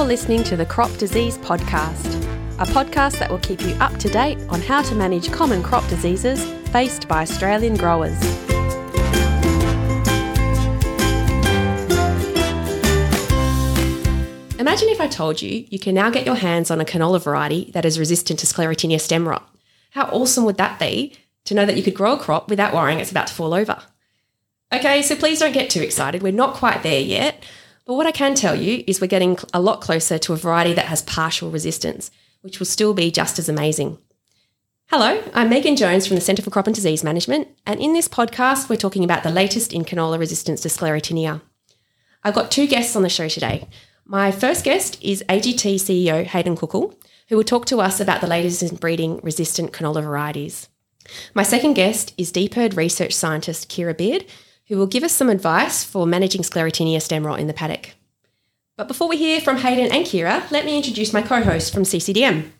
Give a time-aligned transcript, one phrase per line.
[0.00, 2.24] You're listening to the Crop Disease Podcast,
[2.58, 5.86] a podcast that will keep you up to date on how to manage common crop
[5.90, 8.18] diseases faced by Australian growers.
[14.58, 17.70] Imagine if I told you you can now get your hands on a canola variety
[17.74, 19.54] that is resistant to Sclerotinia stem rot.
[19.90, 21.14] How awesome would that be
[21.44, 23.82] to know that you could grow a crop without worrying it's about to fall over?
[24.72, 26.22] Okay, so please don't get too excited.
[26.22, 27.44] We're not quite there yet.
[27.86, 30.74] But what I can tell you is we're getting a lot closer to a variety
[30.74, 32.10] that has partial resistance,
[32.42, 33.98] which will still be just as amazing.
[34.88, 38.08] Hello, I'm Megan Jones from the Centre for Crop and Disease Management, and in this
[38.08, 41.40] podcast, we're talking about the latest in canola resistance to Sclerotinia.
[42.22, 43.66] I've got two guests on the show today.
[44.04, 46.94] My first guest is AGT CEO Haydn Kuchel,
[47.28, 50.68] who will talk to us about the latest in breeding resistant canola varieties.
[51.32, 54.26] My second guest is DPIRD research scientist Ciara Beard,
[54.70, 57.90] who will give us some advice for managing Sclerotinia stem rot in the paddock.
[58.76, 61.82] But before we hear from Haydn and Ciara, let me introduce my co hosts from
[61.82, 62.50] CCDM.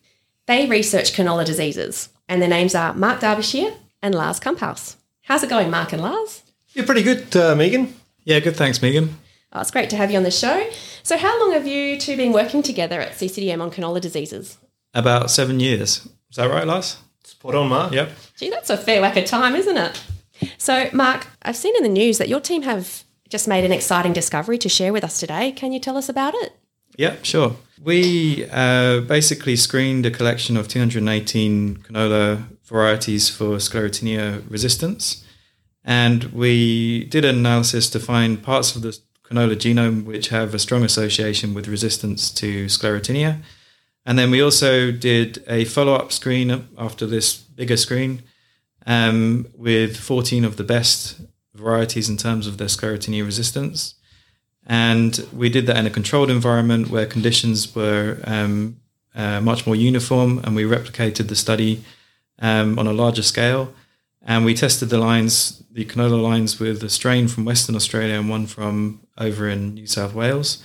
[0.46, 4.96] They research canola diseases, and their names are Mark Derbyshire and Lars Kamphuis.
[5.22, 6.42] How's it going, Mark and Lars?
[6.74, 7.94] You're pretty good, uh, Megan.
[8.24, 8.56] Yeah, good.
[8.56, 9.16] Thanks, Megan.
[9.52, 10.68] Oh, it's great to have you on the show.
[11.04, 14.58] So, how long have you two been working together at CCDM on canola diseases?
[14.92, 16.08] About seven years.
[16.28, 16.96] Is that right, Lars?
[17.22, 17.92] Spot on, Mark.
[17.92, 18.10] Yep.
[18.36, 20.02] Gee, that's a fair whack of time, isn't it?
[20.58, 24.12] So, Mark, I've seen in the news that your team have just made an exciting
[24.12, 25.52] discovery to share with us today.
[25.52, 26.52] Can you tell us about it?
[26.96, 27.56] Yeah, sure.
[27.82, 35.24] We uh, basically screened a collection of 218 canola varieties for Sclerotinia resistance.
[35.84, 40.58] And we did an analysis to find parts of the canola genome which have a
[40.58, 43.40] strong association with resistance to Sclerotinia.
[44.04, 48.22] And then we also did a follow up screen after this bigger screen
[48.86, 51.20] um, with 14 of the best
[51.54, 53.94] varieties in terms of their sclerotinia resistance.
[54.66, 58.80] And we did that in a controlled environment where conditions were um,
[59.14, 61.82] uh, much more uniform, and we replicated the study
[62.38, 63.72] um, on a larger scale.
[64.22, 68.28] And we tested the lines, the canola lines, with a strain from Western Australia and
[68.28, 70.62] one from over in New South Wales.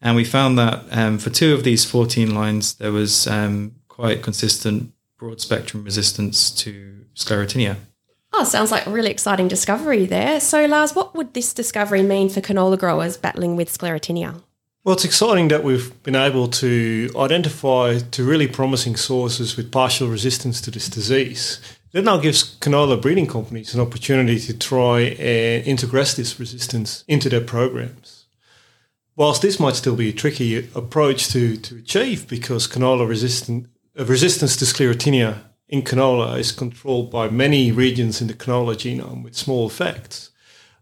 [0.00, 4.22] And we found that um, for two of these 14 lines, there was um, quite
[4.22, 7.76] consistent broad spectrum resistance to sclerotinia.
[8.32, 10.40] Oh, sounds like a really exciting discovery there.
[10.40, 14.42] So, Lars, what would this discovery mean for canola growers battling with sclerotinia?
[14.84, 20.08] Well, it's exciting that we've been able to identify two really promising sources with partial
[20.08, 21.60] resistance to this disease.
[21.92, 27.28] That now gives canola breeding companies an opportunity to try and integrate this resistance into
[27.28, 28.26] their programs.
[29.16, 33.66] Whilst this might still be a tricky approach to, to achieve because canola resistant,
[33.96, 39.34] resistance to sclerotinia in canola is controlled by many regions in the canola genome with
[39.34, 40.30] small effects.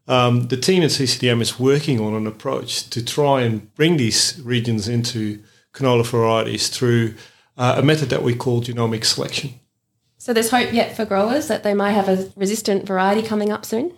[0.06, 4.40] Um, the team at CCDM is working on an approach to try and bring these
[4.44, 7.14] regions into canola varieties through
[7.56, 9.54] uh, a method that we call genomic selection.
[10.18, 13.64] So there's hope yet for growers that they might have a resistant variety coming up
[13.64, 13.92] soon?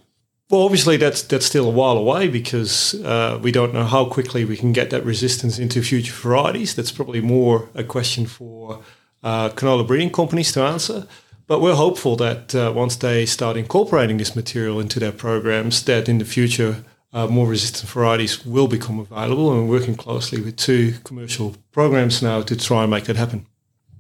[0.49, 4.45] Well, obviously that's that's still a while away because uh, we don't know how quickly
[4.45, 6.75] we can get that resistance into future varieties.
[6.75, 8.81] That's probably more a question for
[9.27, 11.07] uh, canola breeding companies to answer.
[11.49, 16.09] But we're hopeful that uh, once they start incorporating this material into their programs, that
[16.09, 19.53] in the future uh, more resistant varieties will become available.
[19.53, 23.47] And we're working closely with two commercial programs now to try and make that happen.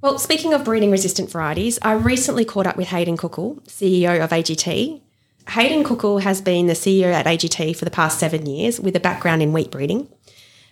[0.01, 4.31] Well, speaking of breeding resistant varieties, I recently caught up with Haydn Kuchel, CEO of
[4.31, 5.01] AGT.
[5.49, 9.01] Haydn Kuchel has been the CEO at AGT for the past seven years with a
[9.01, 10.09] background in wheat breeding.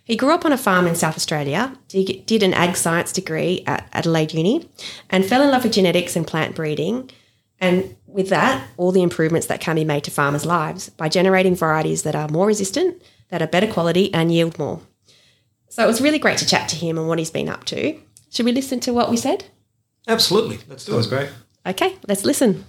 [0.04, 3.88] He grew up on a farm in South Australia, did an ag science degree at
[3.92, 4.69] Adelaide Uni,
[5.09, 7.10] and fell in love with genetics and plant breeding.
[7.59, 11.56] And with that, all the improvements that can be made to farmers' lives by generating
[11.56, 14.82] varieties that are more resistant, that are better quality, and yield more.
[15.70, 17.98] So it was really great to chat to him and what he's been up to.
[18.31, 19.44] Should we listen to what we said?
[20.06, 20.59] Absolutely.
[20.69, 21.31] Let's do that was great.
[21.66, 22.64] Okay, let's listen.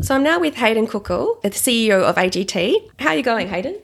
[0.00, 2.90] So I'm now with Haydn Kuchel, the CEO of AGT.
[2.98, 3.76] How are you going, Haydn?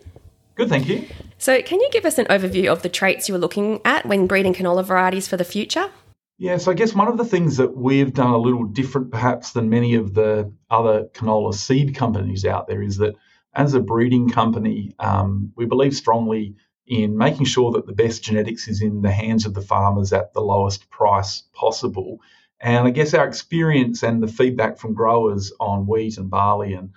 [0.55, 1.07] Good, thank you.
[1.39, 4.27] So, can you give us an overview of the traits you were looking at when
[4.27, 5.91] breeding canola varieties for the future?
[6.39, 9.53] Yeah, so I guess one of the things that we've done a little different perhaps
[9.53, 13.15] than many of the other canola seed companies out there is that
[13.55, 16.57] as a breeding company, um, we believe strongly
[16.87, 20.33] in making sure that the best genetics is in the hands of the farmers at
[20.33, 22.21] the lowest price possible.
[22.61, 26.91] And I guess our experience and the feedback from growers on wheat and barley and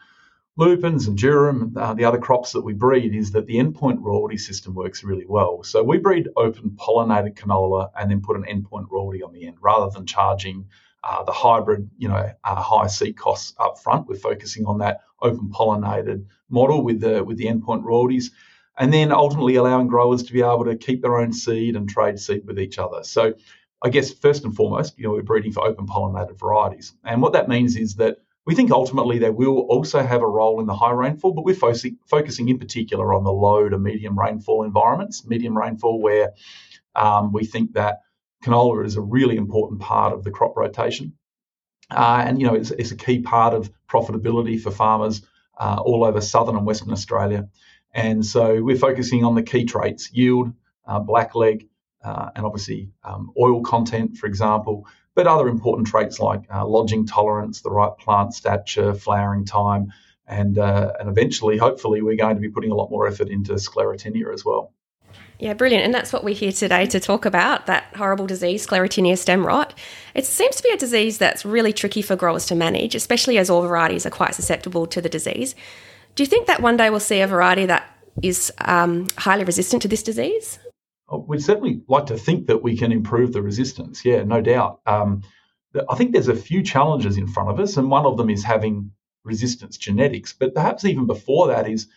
[0.57, 4.38] lupins and durum uh, the other crops that we breed is that the endpoint royalty
[4.38, 5.63] system works really well.
[5.63, 9.57] So we breed open pollinated canola and then put an endpoint royalty on the end
[9.62, 10.65] rather than charging
[11.04, 14.07] uh, the hybrid, you know, uh, high seed costs up front.
[14.07, 18.31] We're focusing on that open pollinated model with the with the endpoint royalties.
[18.77, 22.19] and then ultimately allowing growers to be able to keep their own seed and trade
[22.19, 23.04] seed with each other.
[23.04, 23.33] So
[23.83, 26.94] I guess first and foremost, you know, we're breeding for open pollinated varieties.
[27.04, 28.18] And what that means is that
[28.48, 31.54] we think ultimately they will also have a role in the high rainfall, but we're
[31.54, 36.32] focusing, focusing in particular on the low to medium rainfall environments, medium rainfall where
[36.96, 38.04] um, we think that
[38.46, 41.12] canola is a really important part of the crop rotation.
[41.92, 45.24] Uh, and, you know, it's, it's, a key part of profitability for farmers
[45.60, 47.50] uh, all over southern and western Australia.
[47.94, 50.54] And so we're focusing on the key traits yield,
[50.86, 51.68] uh, blackleg,
[52.02, 57.08] uh, and obviously um, oil content, for example, but other important traits like uh, lodging
[57.08, 59.92] tolerance, the right plant stature, flowering time,
[60.28, 63.54] and uh, and eventually, hopefully, we're going to be putting a lot more effort into
[63.54, 64.72] sclerotinia as well.
[65.40, 65.86] Yeah, brilliant.
[65.86, 69.74] And that's what we're here today to talk about that horrible disease, sclerotinia stem rot.
[70.14, 73.50] It seems to be a disease that's really tricky for growers to manage, especially as
[73.50, 75.56] all varieties are quite susceptible to the disease.
[76.14, 77.88] Do you think that one day we'll see a variety that
[78.22, 80.60] is um, highly resistant to this disease?
[81.09, 84.04] Oh, we'd certainly like to think that we can improve the resistance.
[84.04, 84.81] Yeah, no doubt.
[84.86, 85.24] Um,
[85.89, 88.44] I think there's a few challenges in front of us, and one of them is
[88.44, 88.92] having
[89.24, 90.33] resistance genetics.
[90.33, 91.88] But perhaps even before that is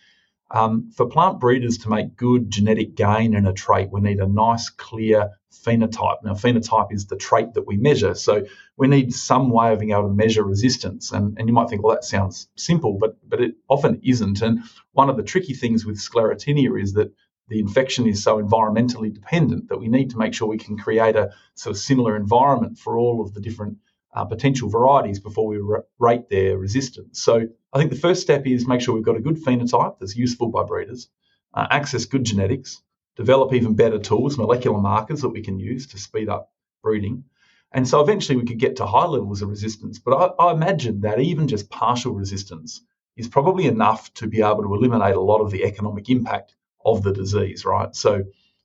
[0.51, 4.27] um, for plant breeders to make good genetic gain in a trait, we need a
[4.27, 6.23] nice, clear phenotype.
[6.23, 8.15] Now, phenotype is the trait that we measure.
[8.15, 8.45] So
[8.77, 11.11] we need some way of being able to measure resistance.
[11.11, 14.41] And, and you might think, well, that sounds simple, but, but it often isn't.
[14.41, 14.59] And
[14.91, 17.13] one of the tricky things with sclerotinia is that
[17.51, 21.17] the infection is so environmentally dependent that we need to make sure we can create
[21.17, 23.77] a sort of similar environment for all of the different
[24.13, 25.59] uh, potential varieties before we
[25.99, 27.21] rate their resistance.
[27.21, 30.15] So I think the first step is make sure we've got a good phenotype that's
[30.15, 31.09] useful by breeders,
[31.53, 32.81] uh, access good genetics,
[33.17, 37.25] develop even better tools, molecular markers that we can use to speed up breeding.
[37.73, 39.99] And so eventually we could get to high levels of resistance.
[39.99, 42.79] But I, I imagine that even just partial resistance
[43.17, 46.55] is probably enough to be able to eliminate a lot of the economic impact
[46.85, 47.95] of the disease, right?
[47.95, 48.23] So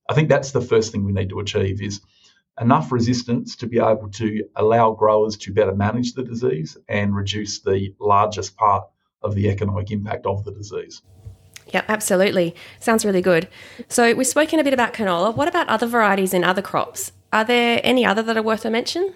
[0.09, 2.01] I think that's the first thing we need to achieve is
[2.61, 7.61] enough resistance to be able to allow growers to better manage the disease and reduce
[7.61, 8.85] the largest part
[9.23, 11.03] of the economic impact of the disease.
[11.73, 12.55] Yeah, absolutely.
[12.79, 13.49] Sounds really good.
[13.89, 15.35] So we've spoken a bit about canola.
[15.35, 17.13] What about other varieties in other crops?
[17.33, 19.13] Are there any other that are worth a mention?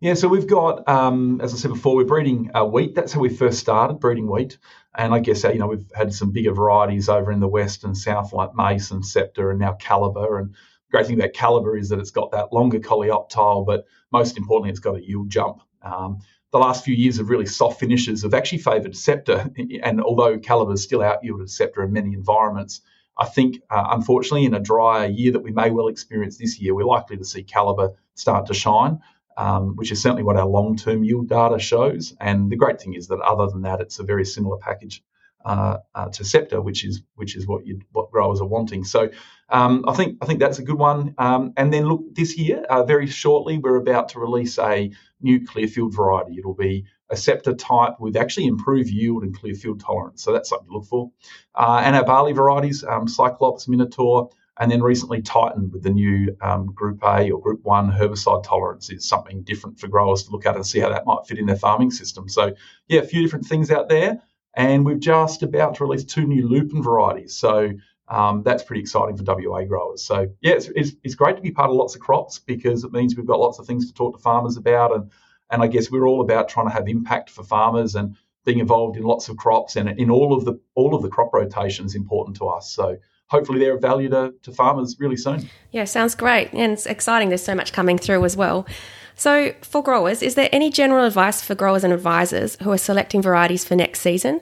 [0.00, 2.94] Yeah, so we've got, um, as I said before, we're breeding uh, wheat.
[2.94, 4.56] That's how we first started breeding wheat.
[4.96, 7.82] And I guess, uh, you know, we've had some bigger varieties over in the west
[7.82, 10.40] and south, like Mace and Scepter and now Calibre.
[10.40, 14.38] And the great thing about Calibre is that it's got that longer coleoptile, but most
[14.38, 15.62] importantly, it's got a yield jump.
[15.82, 16.18] Um,
[16.52, 19.50] the last few years of really soft finishes have actually favoured Scepter.
[19.82, 22.82] And although Calibre's still out yielded Scepter in many environments,
[23.18, 26.72] I think, uh, unfortunately, in a drier year that we may well experience this year,
[26.72, 29.00] we're likely to see Calibre start to shine
[29.38, 32.14] um, which is certainly what our long term yield data shows.
[32.20, 35.02] And the great thing is that other than that, it's a very similar package
[35.44, 38.82] uh, uh, to Scepter, which is which is what you what growers are wanting.
[38.82, 39.10] So
[39.48, 41.14] um, I think I think that's a good one.
[41.18, 44.90] Um, and then look, this year, uh, very shortly, we're about to release a
[45.20, 46.36] new Clearfield variety.
[46.38, 50.22] It'll be a Scepter type with actually improved yield and Clearfield tolerance.
[50.22, 51.12] So that's something to look for.
[51.54, 56.36] Uh, and our barley varieties, um, Cyclops, Minotaur, and then recently Titan with the new
[56.40, 60.46] um, Group A or Group 1 herbicide tolerance is something different for growers to look
[60.46, 62.28] at and see how that might fit in their farming system.
[62.28, 62.54] So,
[62.88, 64.20] yeah, a few different things out there.
[64.54, 67.36] And we've just about to release two new lupin varieties.
[67.36, 67.70] So,
[68.08, 70.02] um, that's pretty exciting for WA growers.
[70.02, 72.90] So, yeah, it's, it's, it's, great to be part of lots of crops because it
[72.90, 74.94] means we've got lots of things to talk to farmers about.
[74.94, 75.10] And,
[75.50, 78.96] and I guess we're all about trying to have impact for farmers and being involved
[78.96, 81.94] in lots of crops and in all of the all of the crop rotation is
[81.94, 82.70] important to us.
[82.72, 82.96] So
[83.28, 85.48] hopefully they're of value to, to farmers really soon.
[85.70, 86.52] Yeah, sounds great.
[86.52, 87.28] And it's exciting.
[87.28, 88.66] There's so much coming through as well.
[89.14, 93.20] So, for growers, is there any general advice for growers and advisors who are selecting
[93.20, 94.40] varieties for next season?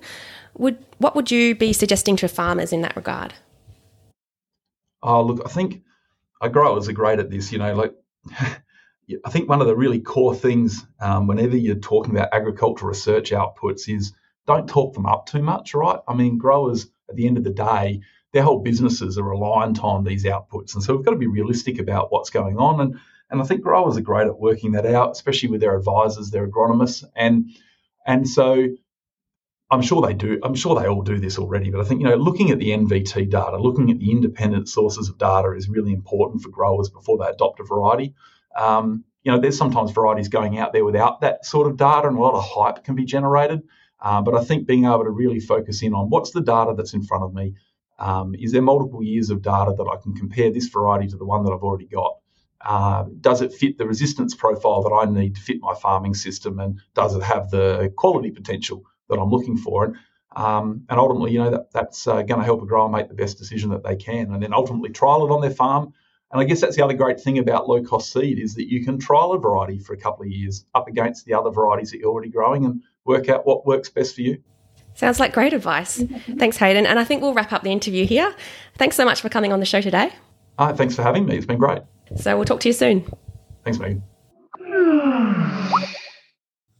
[0.58, 3.34] Would what would you be suggesting to farmers in that regard?
[5.02, 5.82] Oh, look, I think
[6.40, 7.52] our growers are great at this.
[7.52, 7.94] You know, like
[9.24, 13.30] I think one of the really core things um, whenever you're talking about agricultural research
[13.30, 14.12] outputs is
[14.46, 16.00] don't talk them up too much, right?
[16.06, 18.00] I mean, growers at the end of the day,
[18.36, 20.74] their whole businesses are reliant on these outputs.
[20.74, 22.82] And so we've got to be realistic about what's going on.
[22.82, 22.96] And,
[23.30, 26.46] and I think growers are great at working that out, especially with their advisors, their
[26.46, 27.02] agronomists.
[27.16, 27.48] And,
[28.06, 28.68] and so
[29.70, 30.38] I'm sure they do.
[30.42, 31.70] I'm sure they all do this already.
[31.70, 35.08] But I think, you know, looking at the NVT data, looking at the independent sources
[35.08, 38.14] of data is really important for growers before they adopt a variety.
[38.54, 42.18] Um, you know, there's sometimes varieties going out there without that sort of data, and
[42.18, 43.62] a lot of hype can be generated.
[43.98, 46.92] Uh, but I think being able to really focus in on what's the data that's
[46.92, 47.54] in front of me,
[47.98, 51.24] um, is there multiple years of data that I can compare this variety to the
[51.24, 52.18] one that I've already got?
[52.60, 56.58] Uh, does it fit the resistance profile that I need to fit my farming system?
[56.58, 59.84] And does it have the quality potential that I'm looking for?
[59.84, 59.96] And
[60.36, 63.14] Um, and ultimately, you know, that, that's uh, going to help a grower make the
[63.14, 65.94] best decision that they can, and then ultimately trial it on their farm.
[66.30, 68.84] And I guess that's the other great thing about low cost seed is that you
[68.84, 72.00] can trial a variety for a couple of years up against the other varieties that
[72.00, 74.42] you're already growing and work out what works best for you.
[74.96, 76.02] Sounds like great advice.
[76.38, 76.86] Thanks, Haydn.
[76.86, 78.34] And I think we'll wrap up the interview here.
[78.76, 80.10] Thanks so much for coming on the show today.
[80.58, 81.36] Uh, thanks for having me.
[81.36, 81.82] It's been great.
[82.16, 83.04] So we'll talk to you soon.
[83.62, 84.02] Thanks, Megan.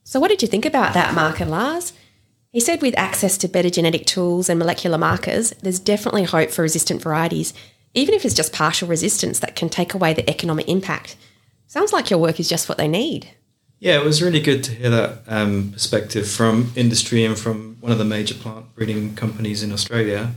[0.03, 1.93] So, what did you think about that, Mark and Lars?
[2.53, 6.63] He said with access to better genetic tools and molecular markers, there's definitely hope for
[6.63, 7.53] resistant varieties,
[7.93, 11.17] even if it's just partial resistance that can take away the economic impact.
[11.67, 13.29] Sounds like your work is just what they need.
[13.79, 17.93] Yeah, it was really good to hear that um, perspective from industry and from one
[17.93, 20.33] of the major plant breeding companies in Australia.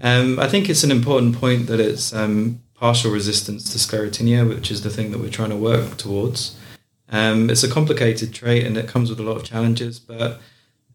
[0.00, 4.70] Um, I think it's an important point that it's um, partial resistance to sclerotinia, which
[4.70, 6.56] is the thing that we're trying to work towards.
[7.10, 10.40] Um, it's a complicated trait and it comes with a lot of challenges, but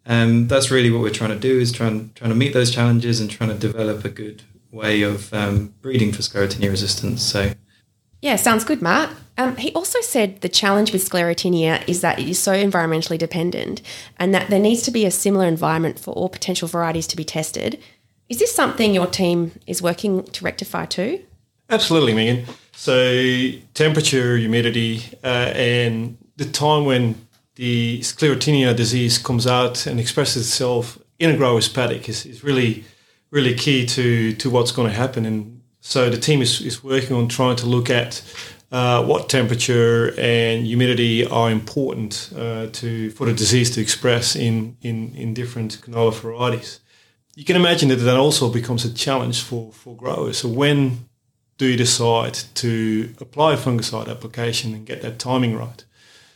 [0.05, 3.21] um, that's really what we're trying to do is trying trying to meet those challenges
[3.21, 7.21] and trying to develop a good way of um, breeding for sclerotinia resistance.
[7.21, 7.53] So,
[8.21, 9.11] yeah, sounds good, Mark.
[9.39, 13.81] Um, he also said the challenge with sclerotinia is that it is so environmentally dependent,
[14.17, 17.23] and that there needs to be a similar environment for all potential varieties to be
[17.23, 17.81] tested.
[18.27, 21.23] Is this something your team is working to rectify too?
[21.69, 22.45] Absolutely, Megan.
[22.73, 27.15] So temperature, humidity, uh, and the time when
[27.55, 32.83] the sclerotinia disease comes out and expresses itself in a grower's paddock is, is really,
[33.31, 35.25] really key to, to what's going to happen.
[35.25, 38.21] And so the team is, is working on trying to look at
[38.71, 44.77] uh, what temperature and humidity are important uh, to for the disease to express in,
[44.81, 46.79] in, in different canola varieties.
[47.35, 50.39] You can imagine that that also becomes a challenge for, for growers.
[50.39, 51.09] So when
[51.57, 55.83] do you decide to apply a fungicide application and get that timing right?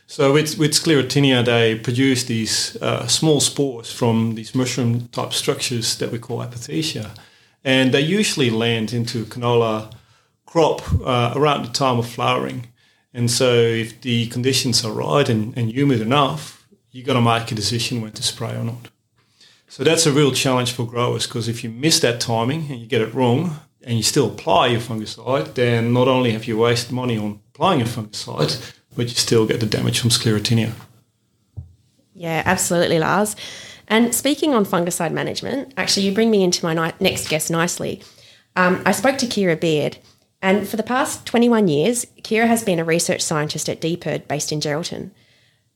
[0.06, 5.96] So with, with sclerotinia, they produce these uh, small spores from these mushroom type structures
[5.98, 7.16] that we call apothecia.
[7.64, 9.92] And they usually land into canola
[10.54, 12.68] crop uh, around the time of flowering.
[13.12, 17.50] And so if the conditions are right and, and humid enough, you've got to make
[17.50, 18.88] a decision when to spray or not.
[19.66, 22.86] So that's a real challenge for growers because if you miss that timing and you
[22.86, 23.56] get it wrong,
[23.86, 27.82] and you still apply your fungicide, then not only have you wasted money on applying
[27.82, 30.72] a fungicide, but you still get the damage from sclerotinia.
[32.14, 33.36] Yeah, absolutely, Lars.
[33.88, 38.02] And speaking on fungicide management, actually, you bring me into my ni- next guest nicely.
[38.56, 39.98] Um, I spoke to Ciara Beard,
[40.44, 44.52] and for the past 21 years, Ciara has been a research scientist at DPIRD based
[44.52, 45.10] in Geraldton.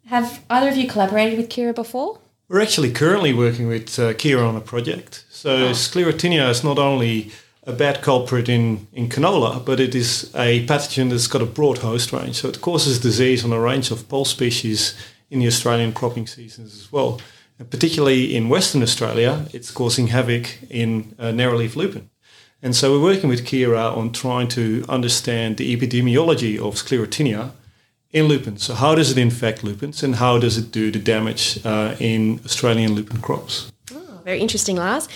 [0.07, 2.21] Have either of you collaborated with Ciara before?
[2.51, 5.25] We're actually currently working with uh, Ciara on a project.
[5.31, 5.71] So, oh.
[5.71, 7.31] sclerotinia is not only
[7.63, 11.79] a bad culprit in, in canola, but it is a pathogen that's got a broad
[11.79, 12.37] host range.
[12.37, 14.95] So it causes disease on a range of pulse species
[15.31, 17.21] in the Australian cropping seasons as well.
[17.59, 22.11] And particularly in Western Australia, it's causing havoc in uh, narrowleaf lupin.
[22.63, 27.53] And so we're working with Ciara on trying to understand the epidemiology of sclerotinia
[28.11, 28.65] in lupins.
[28.65, 32.41] So how does it infect lupins and how does it do the damage uh, in
[32.45, 33.71] Australian lupin crops?
[34.29, 35.09] very interesting, Lars.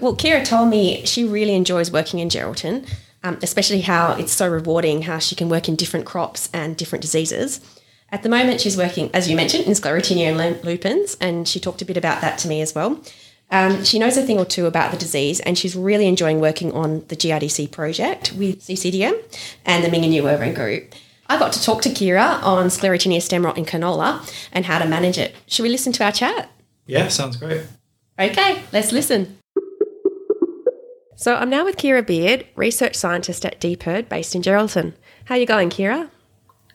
[0.00, 2.88] Well, Ciara told me she really enjoys working in Geraldton,
[3.24, 7.02] um, especially how it's so rewarding how she can work in different crops and different
[7.02, 7.60] diseases.
[8.10, 11.82] At the moment, she's working, as you mentioned, in sclerotinia and lupins, and she talked
[11.82, 13.00] a bit about that to me as well.
[13.52, 16.72] Um, she knows a thing or two about the disease, and she's really enjoying working
[16.72, 19.14] on the GRDC project with CCDM
[19.66, 20.94] and the Mingenew Irwin Group.
[21.28, 24.88] I got to talk to Ciara on sclerotinia stem rot in canola and how to
[24.88, 25.34] manage it.
[25.46, 26.50] Should we listen to our chat?
[26.86, 27.62] Yeah, sounds great.
[28.18, 29.38] Okay, let's listen.
[31.14, 34.94] So I'm now with Ciara Beard, research scientist at DPIRD based in Geraldton.
[35.26, 36.10] How are you going, Ciara?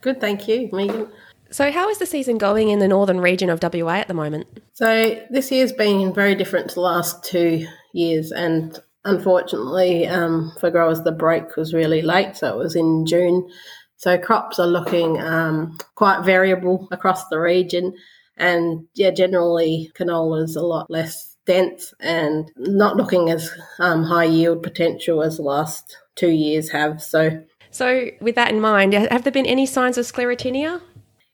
[0.01, 1.09] Good, thank you, Megan.
[1.49, 4.47] So, how is the season going in the northern region of WA at the moment?
[4.73, 10.69] So, this year's been very different to the last two years, and unfortunately, um, for
[10.69, 13.49] growers, the break was really late, so it was in June.
[13.95, 17.93] So, crops are looking um, quite variable across the region.
[18.37, 24.25] And yeah, generally canola is a lot less dense and not looking as um, high
[24.25, 27.01] yield potential as the last two years have.
[27.01, 30.81] So, so with that in mind, have there been any signs of sclerotinia?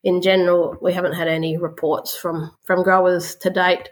[0.03, 3.89] In general, we haven't had any reports from from growers to date.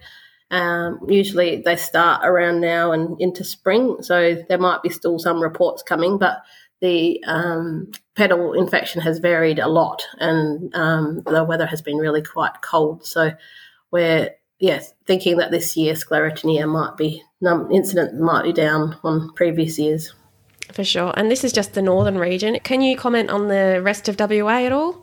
[0.50, 5.42] Um, usually, they start around now and into spring, so there might be still some
[5.42, 6.44] reports coming, but
[6.82, 12.22] the um, petal infection has varied a lot, and um, the weather has been really
[12.22, 13.06] quite cold.
[13.06, 13.32] So
[13.92, 19.32] we're yes thinking that this year sclerotinia might be num- incident might be down on
[19.34, 20.14] previous years.
[20.74, 22.60] For sure, and this is just the northern region.
[22.60, 25.01] Can you comment on the rest of WA at all?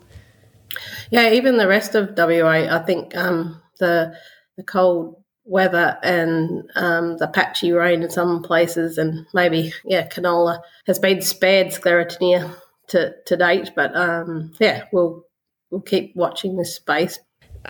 [1.11, 2.67] Yeah, even the rest of WA.
[2.71, 4.15] I think um, the
[4.57, 10.61] the cold weather and um, the patchy rain in some places, and maybe yeah, canola
[10.87, 12.55] has been spared sclerotinia
[12.89, 13.71] to, to date.
[13.75, 15.25] But um, yeah, we'll
[15.71, 17.19] we'll keep watching this space.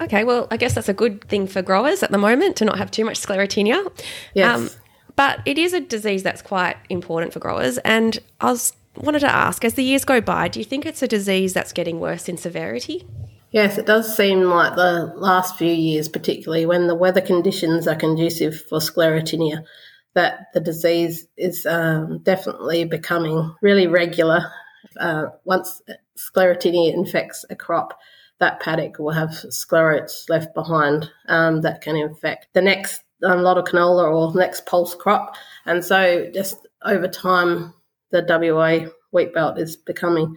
[0.00, 2.78] Okay, well, I guess that's a good thing for growers at the moment to not
[2.78, 3.90] have too much sclerotinia.
[4.35, 4.59] Yes.
[4.59, 4.71] Um,
[5.17, 7.78] but it is a disease that's quite important for growers.
[7.78, 11.02] And I was wanted to ask, as the years go by, do you think it's
[11.02, 13.07] a disease that's getting worse in severity?
[13.50, 17.97] Yes, it does seem like the last few years, particularly when the weather conditions are
[17.97, 19.64] conducive for sclerotinia,
[20.14, 24.50] that the disease is um, definitely becoming really regular.
[25.00, 25.81] Uh, once
[26.19, 27.99] sclerotinia infects a crop,
[28.38, 33.59] that paddock will have sclerotes left behind um, that can infect the next um, lot
[33.59, 35.35] of canola or next pulse crop.
[35.67, 37.75] And so, just over time,
[38.11, 40.37] the WA wheat belt is becoming,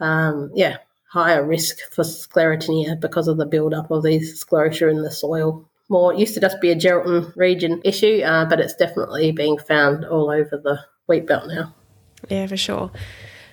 [0.00, 0.78] um, yeah,
[1.10, 5.68] higher risk for sclerotinia because of the build-up of these sclerotia in the soil.
[5.88, 9.58] More it used to just be a Geraldton region issue, uh, but it's definitely being
[9.58, 11.74] found all over the wheat belt now.
[12.28, 12.90] Yeah, for sure.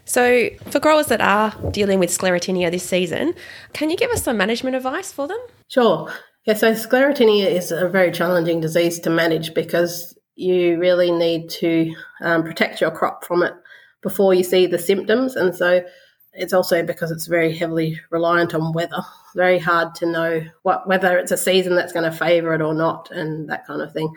[0.06, 3.36] So, for growers that are dealing with sclerotinia this season,
[3.74, 5.39] can you give us some management advice for them?
[5.68, 6.12] Sure.
[6.46, 11.93] Yeah, so sclerotinia is a very challenging disease to manage because you really need to
[12.22, 13.53] um, protect your crop from it
[14.01, 15.36] before you see the symptoms.
[15.36, 15.84] And so
[16.34, 19.01] it's also because it's very heavily reliant on weather.
[19.36, 22.74] Very hard to know what whether it's a season that's going to favour it or
[22.74, 24.12] not, and that kind of thing.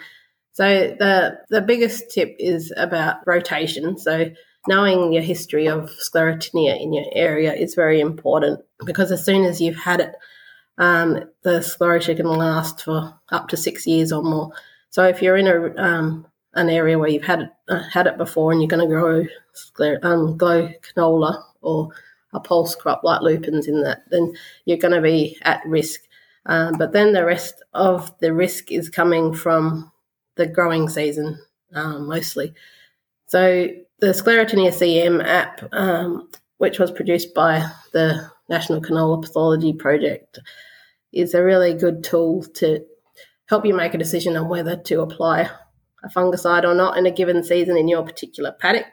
[0.53, 3.99] So the the biggest tip is about rotation.
[3.99, 4.31] So
[4.69, 9.61] knowing your history of sclerotinia in your area is very important because as soon as
[9.61, 10.15] you've had it,
[10.79, 14.53] um, the sclerotia can last for up to six years or more.
[14.93, 18.19] So if you're in a um, an area where you've had it, uh, had it
[18.19, 19.27] before and you're going to grow
[20.03, 21.89] um, glow canola or
[22.35, 24.35] a pulse crop like lupins in that, then
[24.67, 26.03] you're going to be at risk.
[26.45, 29.91] Um, but then the rest of the risk is coming from
[30.37, 31.39] the growing season
[31.75, 32.53] um, mostly.
[33.29, 33.69] So
[34.01, 40.39] the Sclerotinia CM app, um, which was produced by the National Canola Pathology Project,
[41.15, 42.85] is a really good tool to
[43.53, 45.47] help you make a decision on whether to apply
[46.03, 48.87] a fungicide or not in a given season in your particular paddock.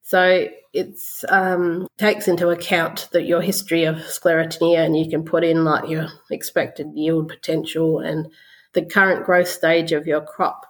[0.00, 5.44] So it um, takes into account that your history of sclerotinia, and you can put
[5.44, 8.28] in like your expected yield potential and
[8.72, 10.64] the current growth stage of your crop,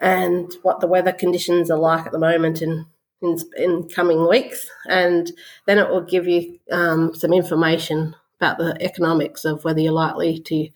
[0.00, 2.86] and what the weather conditions are like at the moment, and
[3.20, 5.30] in, in coming weeks, and
[5.66, 10.40] then it will give you um, some information about the economics of whether you're likely
[10.40, 10.68] to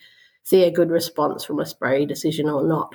[0.46, 2.94] see a good response from a spray decision or not.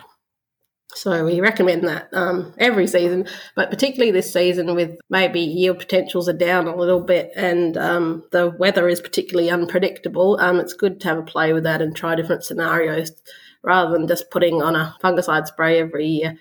[0.93, 6.29] So we recommend that um, every season, but particularly this season with maybe yield potentials
[6.29, 10.37] are down a little bit and um, the weather is particularly unpredictable.
[10.39, 13.11] Um, it's good to have a play with that and try different scenarios
[13.63, 16.37] rather than just putting on a fungicide spray every year.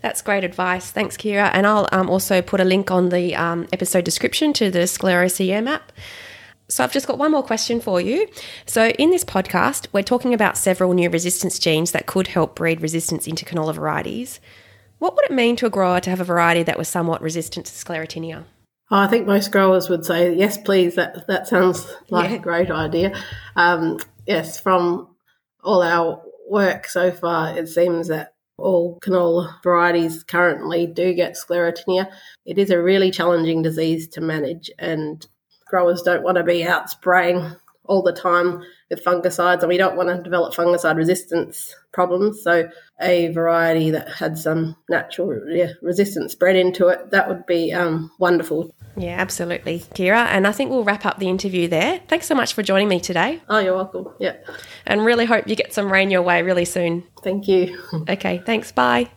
[0.00, 0.90] That's great advice.
[0.90, 1.48] Thanks, Ciara.
[1.48, 5.68] And I'll um, also put a link on the um, episode description to the ScleroCM
[5.68, 5.92] app.
[6.68, 8.26] So I've just got one more question for you.
[8.66, 12.80] So in this podcast, we're talking about several new resistance genes that could help breed
[12.80, 14.40] resistance into canola varieties.
[14.98, 17.66] What would it mean to a grower to have a variety that was somewhat resistant
[17.66, 18.44] to sclerotinia?
[18.90, 20.94] Oh, I think most growers would say yes, please.
[20.94, 22.36] That that sounds like yeah.
[22.36, 23.20] a great idea.
[23.56, 25.14] Um, yes, from
[25.62, 32.10] all our work so far, it seems that all canola varieties currently do get sclerotinia.
[32.46, 35.26] It is a really challenging disease to manage, and
[35.66, 39.96] growers don't want to be out spraying all the time with fungicides, and we don't
[39.96, 42.42] want to develop fungicide resistance problems.
[42.42, 42.68] So,
[43.00, 48.10] a variety that had some natural yeah, resistance bred into it that would be um,
[48.18, 48.74] wonderful.
[48.96, 50.24] Yeah, absolutely, Ciara.
[50.26, 52.00] And I think we'll wrap up the interview there.
[52.08, 53.42] Thanks so much for joining me today.
[53.48, 54.08] Oh, you're welcome.
[54.20, 54.36] Yeah.
[54.86, 57.04] And really hope you get some rain your way really soon.
[57.22, 57.78] Thank you.
[58.08, 58.70] Okay, thanks.
[58.70, 59.10] Bye.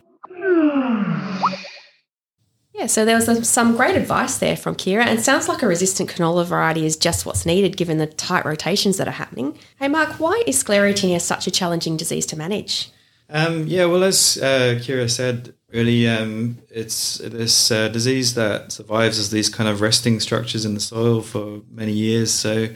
[2.78, 6.12] Yeah, so there was some great advice there from Ciara, and sounds like a resistant
[6.12, 9.58] canola variety is just what's needed given the tight rotations that are happening.
[9.80, 12.92] Hey, Mark, why is sclerotinia such a challenging disease to manage?
[13.32, 19.18] Um, yeah, well, as uh, Ciara said, really, um, it's this uh, disease that survives
[19.18, 22.32] as these kind of resting structures in the soil for many years.
[22.32, 22.68] So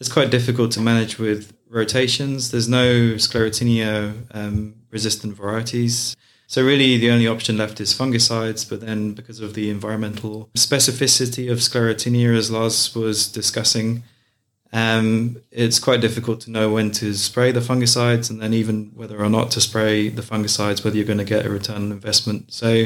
[0.00, 2.50] it's quite difficult to manage with rotations.
[2.50, 6.16] There's no sclerotinia um, resistant varieties.
[6.54, 8.70] So really, the only option left is fungicides.
[8.70, 14.04] But then, because of the environmental specificity of sclerotinia, as Lars was discussing,
[14.72, 19.18] um, it's quite difficult to know when to spray the fungicides, and then even whether
[19.18, 22.52] or not to spray the fungicides, whether you're going to get a return on investment.
[22.52, 22.84] So,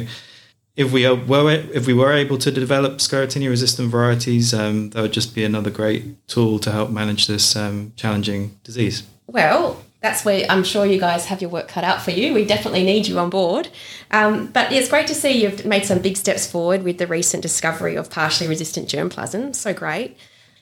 [0.74, 5.12] if we were if we were able to develop sclerotinia resistant varieties, um, that would
[5.12, 9.02] just be another great tool to help manage this um, challenging disease.
[9.26, 12.32] Well, that's where I'm sure you guys have your work cut out for you.
[12.32, 13.68] We definitely need you on board.
[14.10, 17.42] Um, but it's great to see you've made some big steps forward with the recent
[17.42, 19.56] discovery of partially resistant germplasm.
[19.56, 20.16] So great.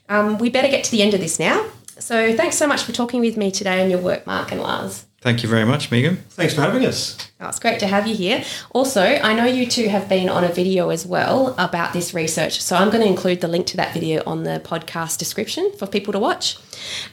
[0.09, 1.67] Um, we better get to the end of this now.
[1.99, 5.07] So thanks so much for talking with me today on your work, Mark and Lars.
[5.27, 6.19] Thank you very much, Megan.
[6.39, 7.19] Thanks for having us.
[7.41, 8.45] Oh, it's great to have you here.
[8.71, 12.63] Also, I know you two have been on a video as well about this research,
[12.63, 15.89] so I'm going to include the link to that video on the podcast description for
[15.89, 16.59] people to watch.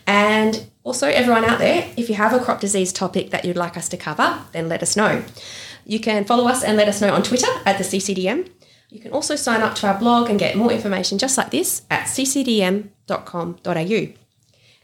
[0.06, 3.78] And also, everyone out there, if you have a crop disease topic that you'd like
[3.78, 5.24] us to cover, then let us know.
[5.84, 8.48] You can follow us and let us know on Twitter at the CCDM.
[8.92, 11.82] You can also sign up to our blog and get more information just like this
[11.90, 13.64] at ccdm.com.au.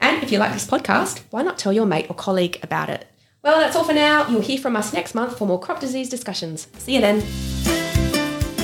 [0.02, 3.06] And if you like this podcast, why not tell your mate or colleague about it?
[3.42, 4.28] Well, that's all for now.
[4.28, 6.68] You'll hear from us next month for more crop disease discussions.
[6.78, 7.20] See you then.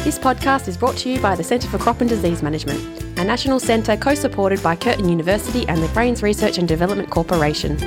[0.04, 3.24] This podcast is brought to you by the Centre for Crop and Disease Management, a
[3.24, 7.78] national centre co supported by Curtin University and the Grains Research and Development Corporation.